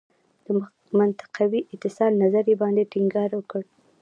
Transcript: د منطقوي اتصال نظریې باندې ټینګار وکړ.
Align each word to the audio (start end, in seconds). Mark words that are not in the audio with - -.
د 0.45 0.47
منطقوي 0.97 1.61
اتصال 1.75 2.11
نظریې 2.23 2.55
باندې 2.61 2.89
ټینګار 2.91 3.29
وکړ. 3.35 3.63